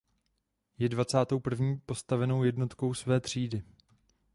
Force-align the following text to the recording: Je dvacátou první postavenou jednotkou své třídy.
Je 0.79 0.89
dvacátou 0.89 1.39
první 1.39 1.77
postavenou 1.79 2.43
jednotkou 2.43 2.93
své 2.93 3.19
třídy. 3.19 3.63